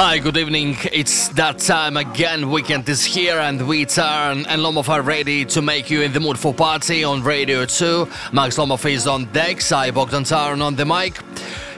[0.00, 0.76] Hi, good evening.
[0.92, 2.50] It's that time again.
[2.50, 6.20] Weekend is here and we turn and Lomov are ready to make you in the
[6.20, 8.08] mood for party on Radio 2.
[8.32, 11.18] Max Lomov is on decks, I Bogdan Taran on the mic.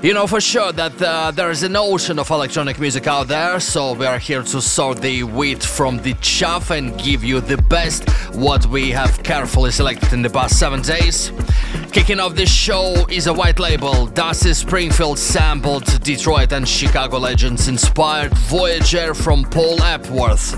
[0.03, 3.61] You know for sure that uh, there is an ocean of electronic music out there,
[3.61, 7.59] so we are here to sort the wheat from the chaff and give you the
[7.59, 11.33] best what we have carefully selected in the past seven days.
[11.93, 17.69] Kicking off this show is a white label, Dusty Springfield sampled Detroit and Chicago legends
[17.69, 20.57] inspired Voyager from Paul Epworth.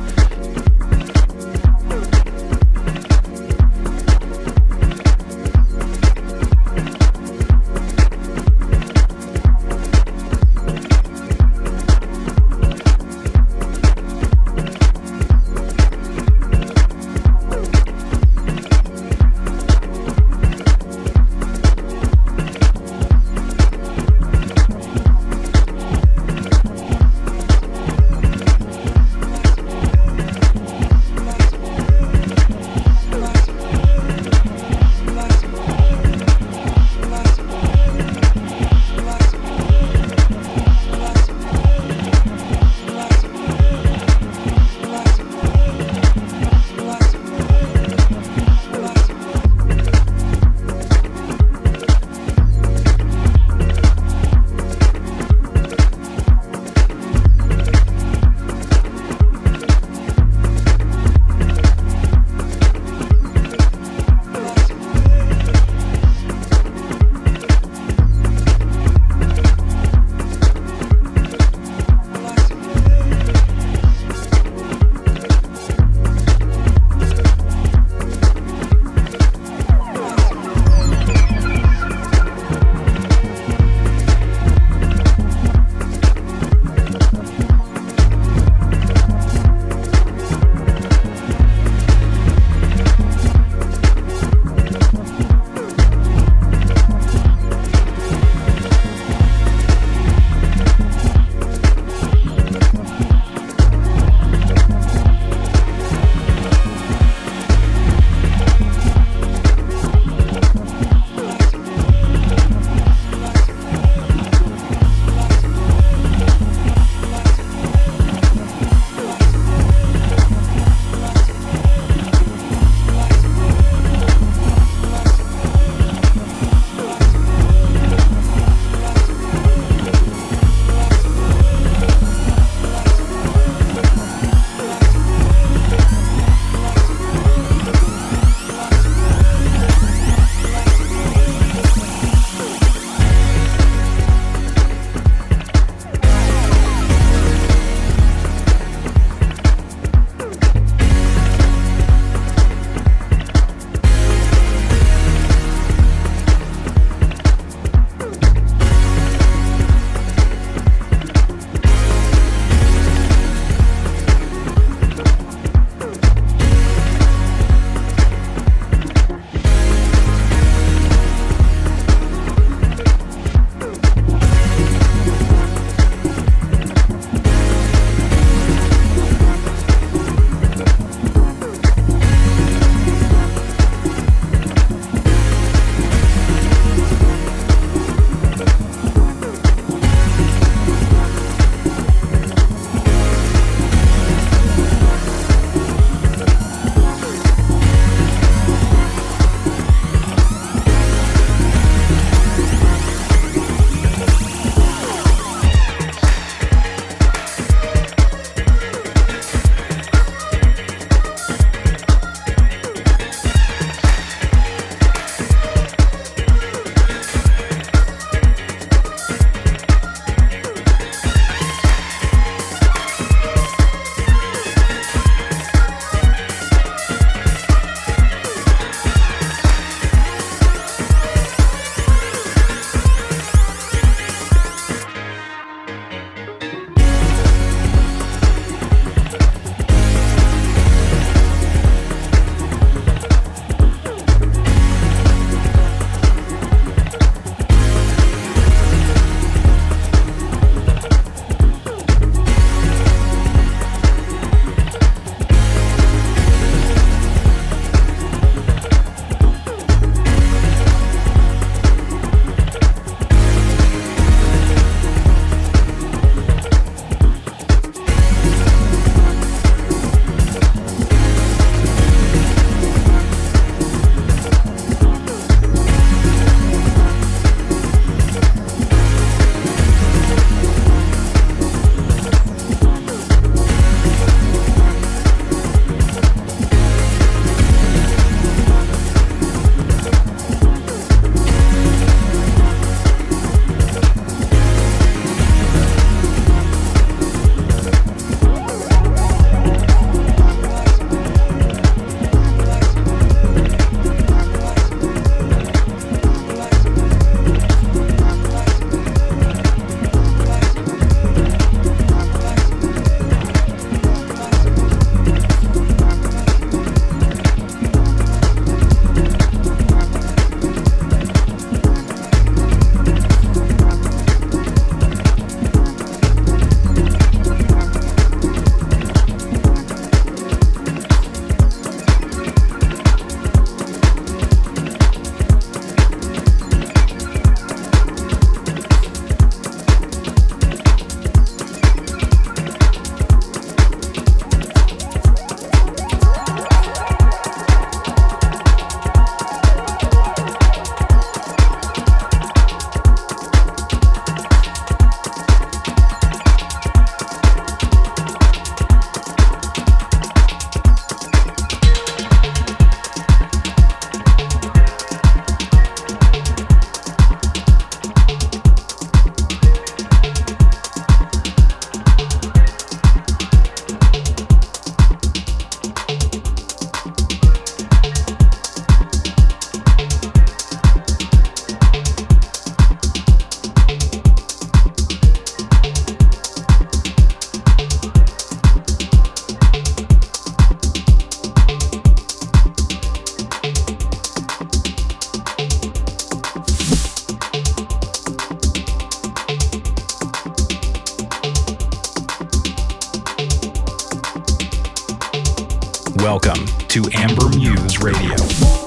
[406.02, 408.61] Welcome to Amber Muse Radio.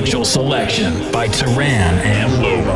[0.00, 2.69] Essential Selection by Turan and Lomov.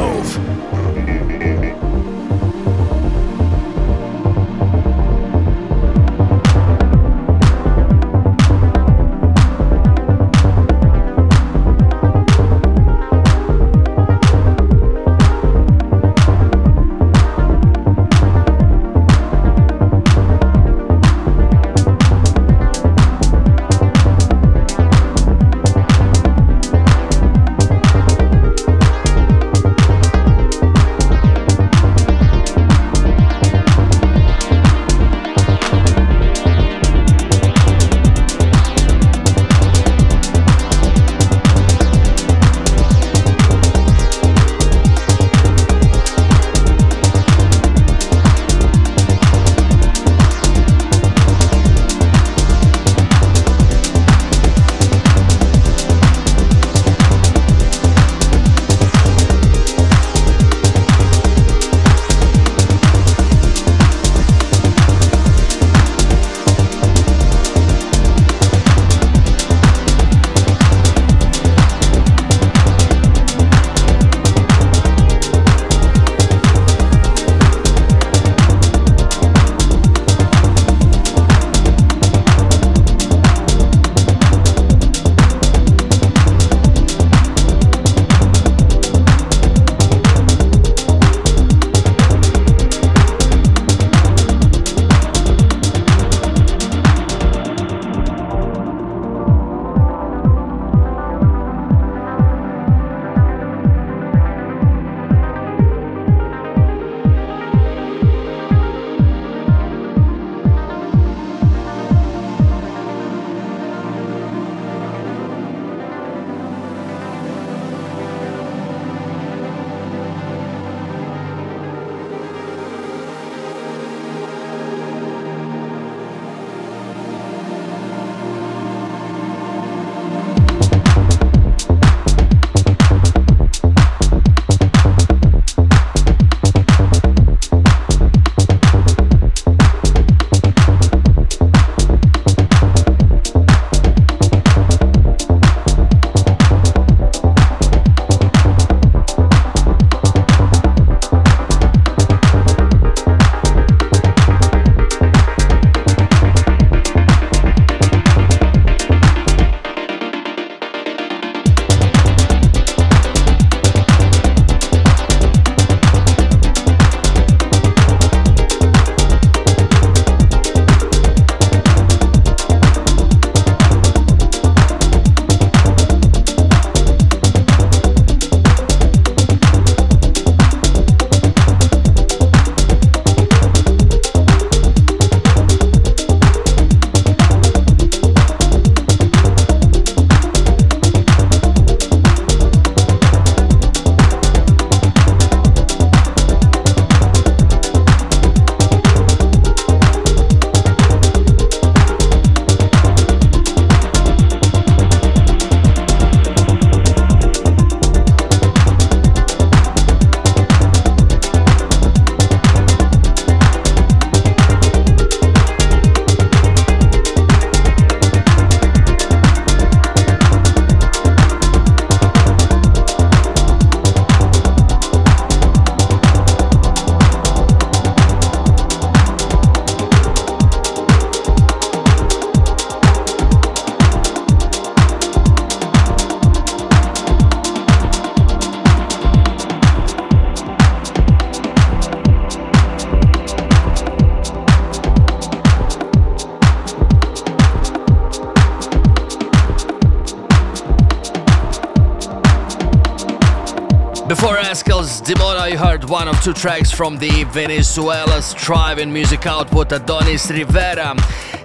[255.57, 260.97] One of two tracks from the Venezuela's thriving music output Adonis Rivera.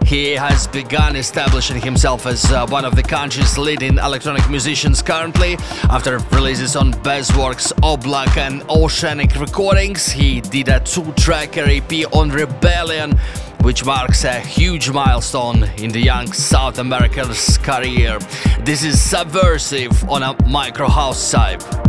[0.06, 5.58] He has begun establishing himself as uh, one of the country's leading electronic musicians currently.
[5.90, 12.30] After releases on Bezworks, Oblak, and Oceanic Recordings, he did a two tracker EP on
[12.30, 13.12] Rebellion,
[13.62, 18.18] which marks a huge milestone in the young South American's career.
[18.62, 21.89] This is Subversive on a micro house type.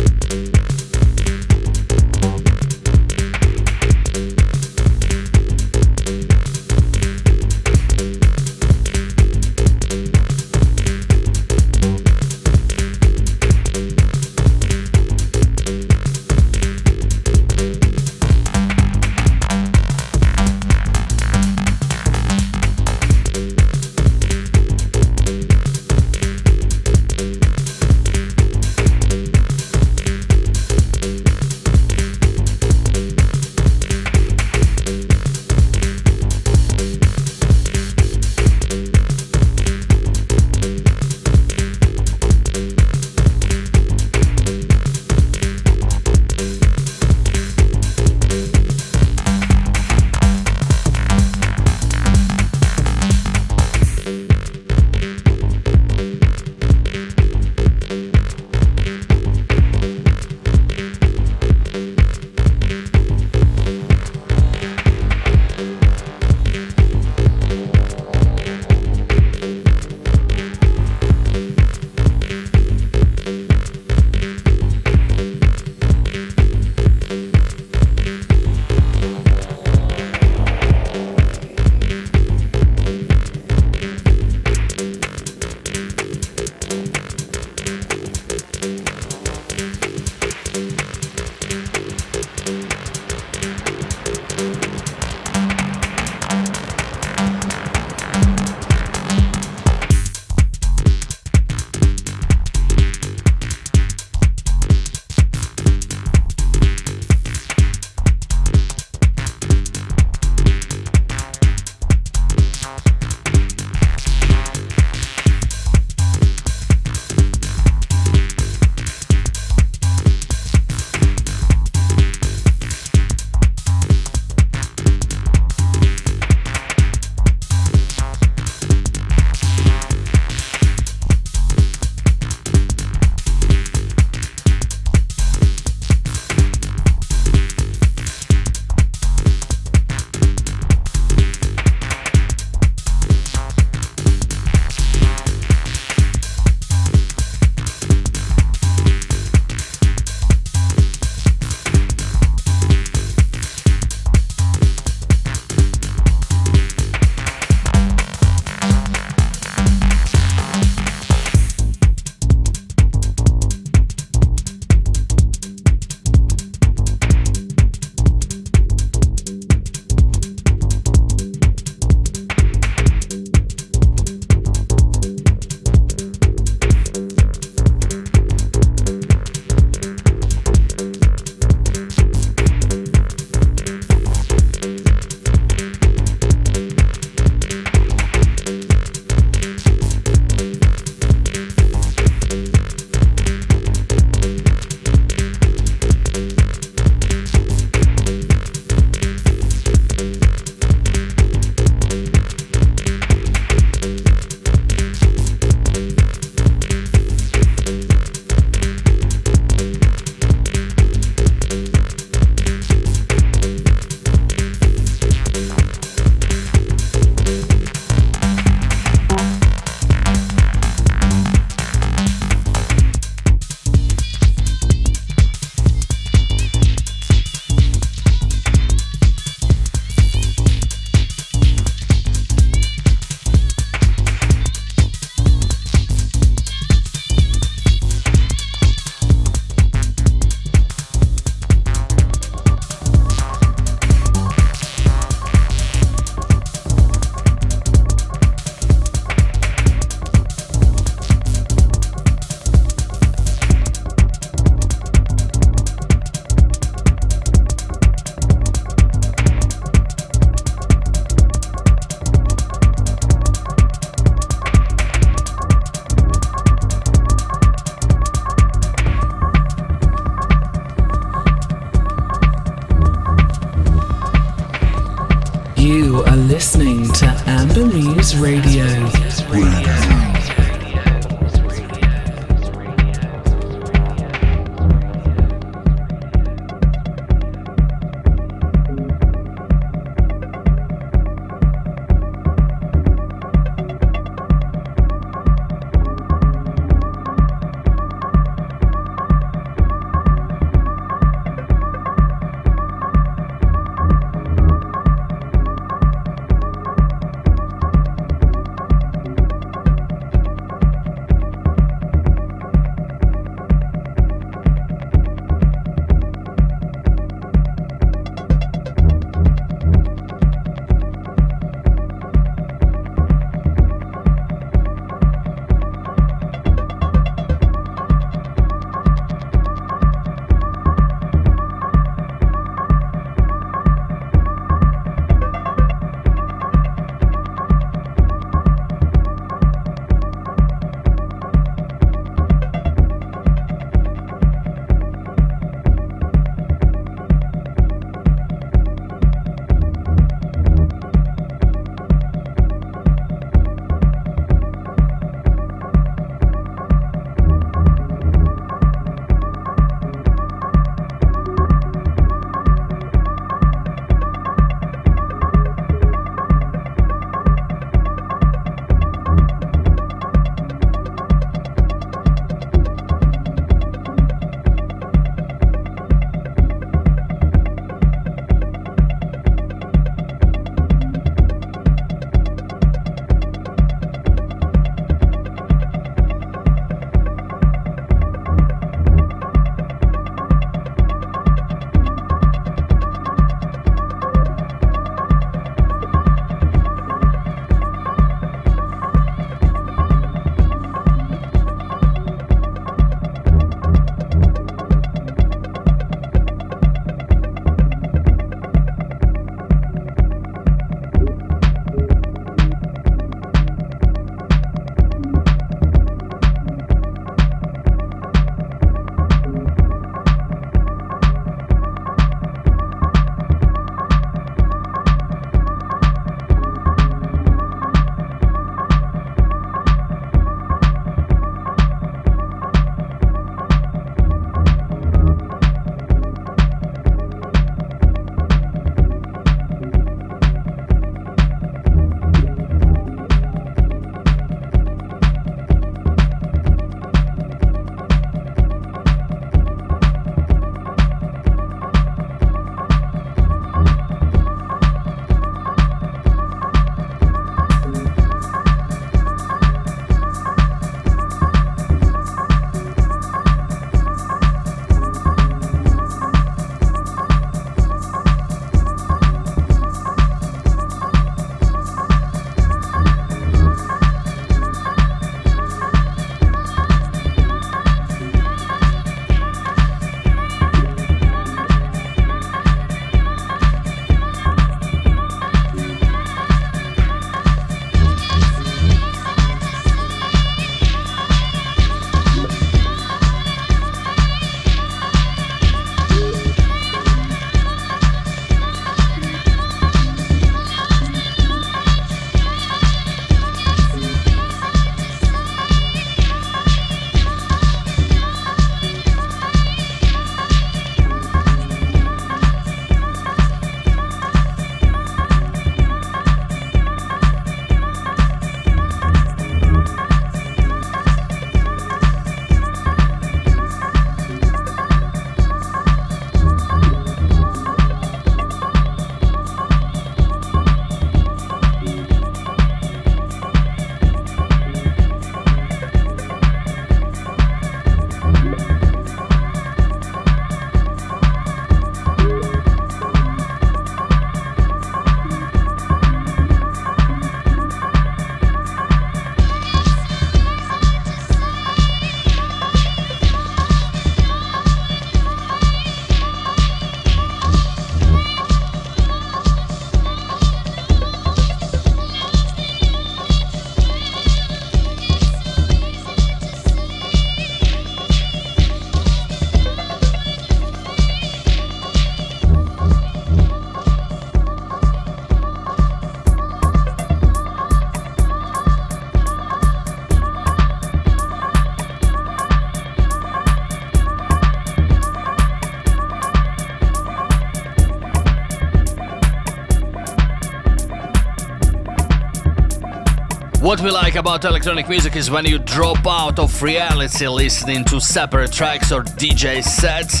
[593.52, 597.82] What we like about electronic music is when you drop out of reality listening to
[597.82, 600.00] separate tracks or DJ sets.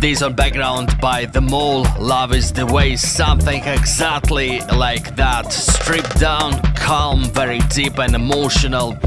[0.00, 5.52] These on background by The Mole, Love is the Way, something exactly like that.
[5.52, 8.98] Stripped down, calm, very deep and emotional.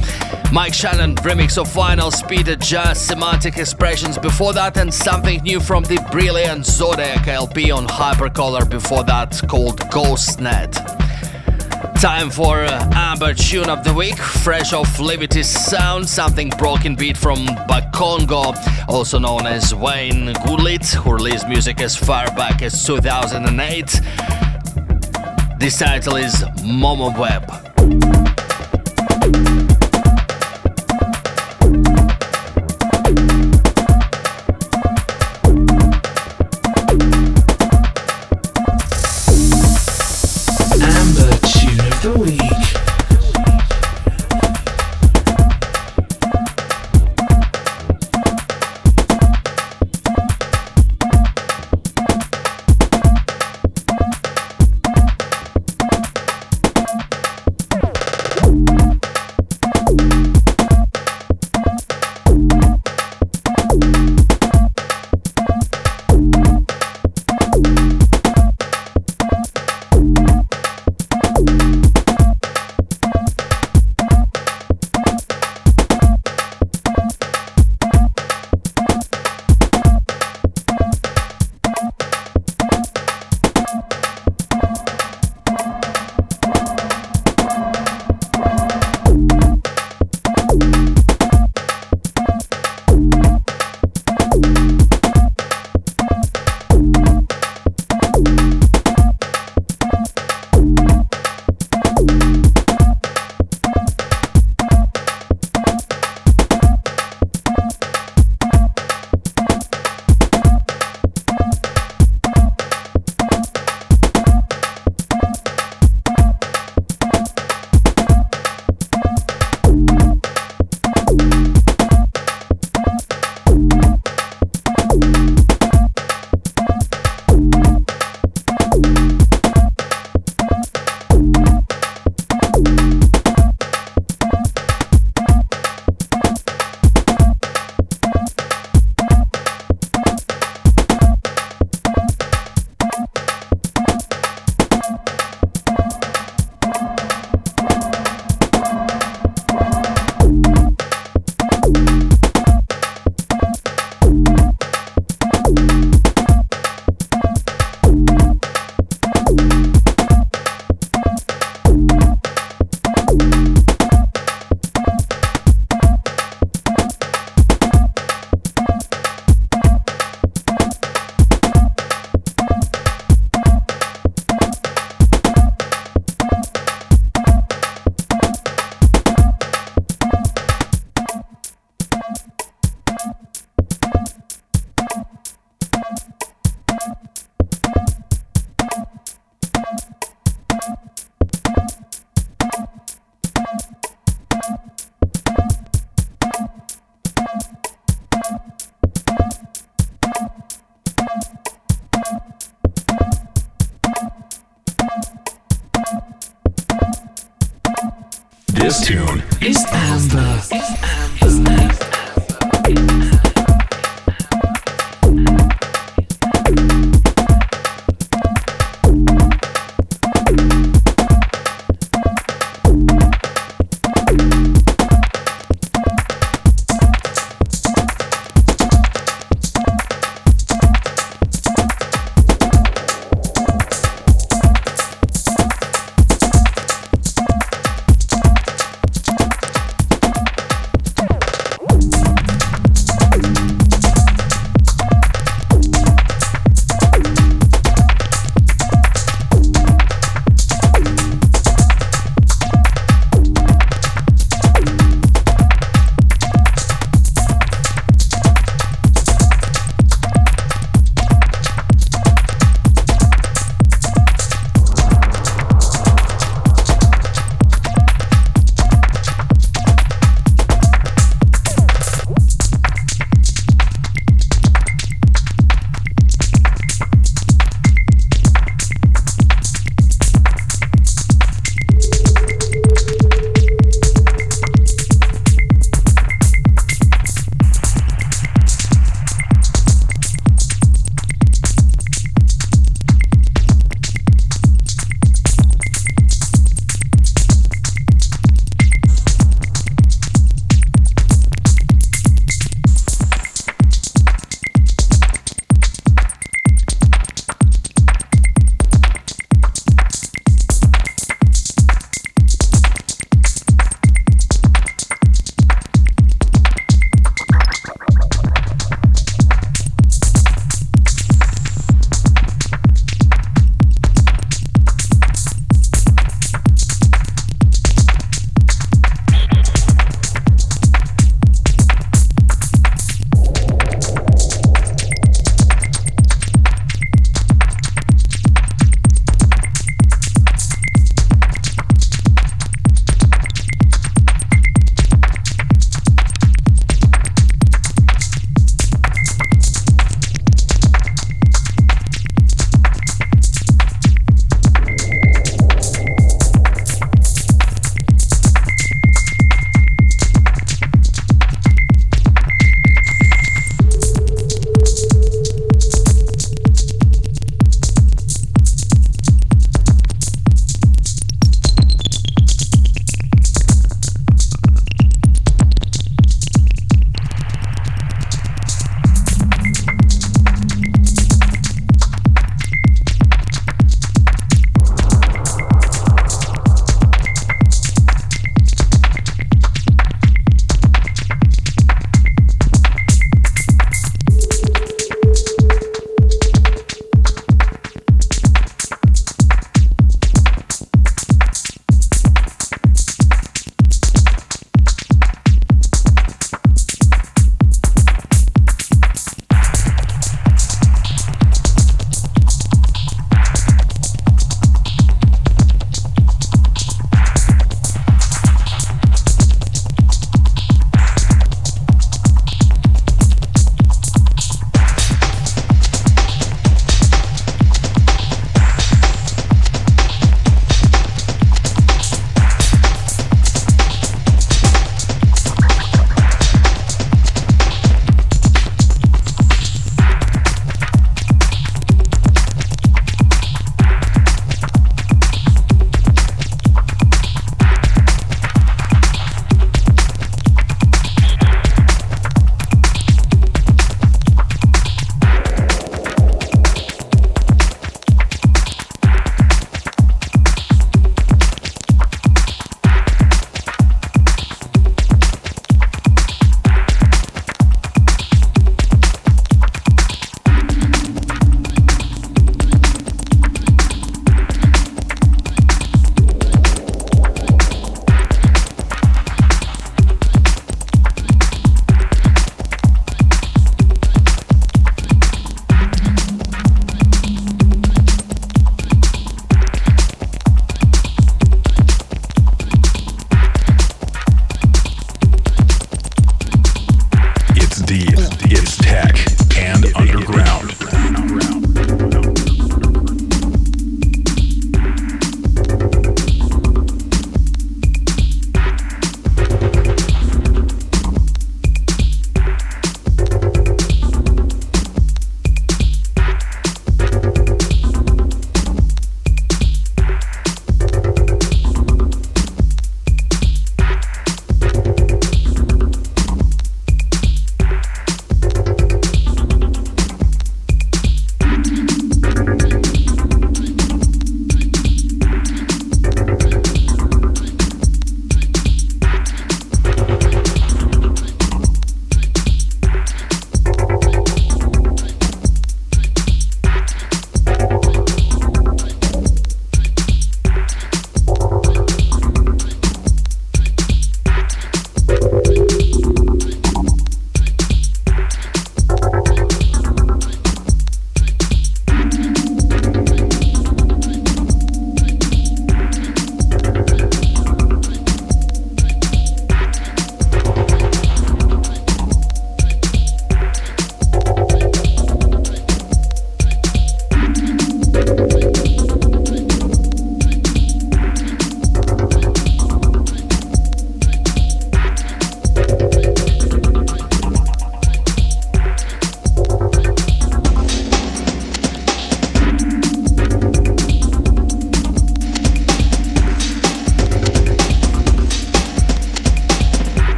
[0.54, 5.84] Mike Shannon remix of Final Speed Jazz Semantic Expressions before that, and something new from
[5.84, 11.03] the brilliant Zodiac LP on Hypercolour before that called Ghostnet.
[12.04, 17.16] Time for uh, Amber Tune of the Week, fresh off Liberty's Sound, something broken beat
[17.16, 18.54] from Bakongo,
[18.90, 24.02] also known as Wayne Gulit, who released music as far back as 2008.
[25.60, 28.23] This title is Momo Web.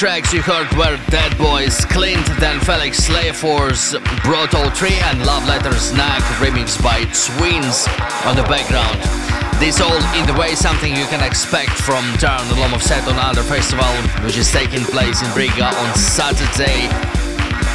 [0.00, 3.92] Tracks you heard were Dead Boys, Clint, then Felix Slave Force,
[4.24, 7.84] Broto 3 and Love Letters Knack remixed by Twins
[8.24, 8.96] on the background.
[9.60, 13.42] This all in the way something you can expect from the Lomov Set on Other
[13.42, 13.84] Festival,
[14.24, 16.88] which is taking place in Riga on Saturday.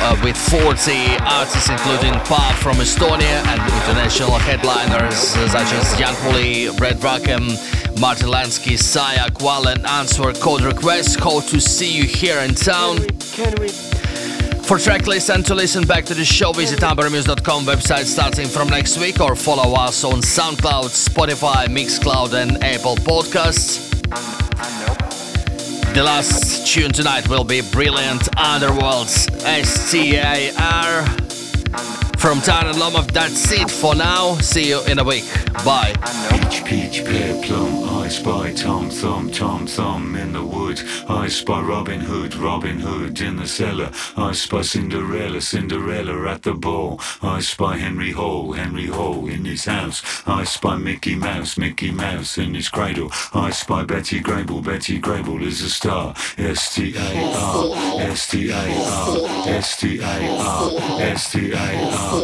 [0.01, 0.97] Uh, with 40
[1.30, 5.15] artists including Pop from Estonia and international headliners
[5.53, 6.15] such as Jan
[6.82, 7.53] Red Rack'em,
[8.00, 11.20] Martin Lansky, Saya, Qual and Answer Code Request.
[11.20, 12.98] Hope to see you here in town.
[13.34, 13.70] Can we?
[14.66, 18.98] For tracklist and to listen back to the show, visit ambermuse.com website starting from next
[19.00, 23.91] week or follow us on SoundCloud, Spotify, Mixcloud and Apple Podcasts.
[25.93, 29.28] The last tune tonight will be Brilliant Underworld's
[29.70, 31.24] STAR.
[32.26, 34.34] From and Lomov, that's it for now.
[34.39, 35.26] See you in a week.
[35.63, 35.93] Bye.
[36.32, 40.82] Peach, peach, pear, plum, I spy Tom Thumb, Tom Thumb in the wood.
[41.07, 43.91] I spy Robin Hood, Robin Hood in the cellar.
[44.17, 46.99] I spy Cinderella, Cinderella at the ball.
[47.21, 50.01] I spy Henry Hole, Henry Hole in his house.
[50.26, 53.11] I spy Mickey Mouse, Mickey Mouse in his cradle.
[53.34, 56.15] I spy Betty Grable, Betty Grable is a star.
[56.38, 60.71] S T A R, S T A R, S T A R,
[61.01, 62.24] S T A R, S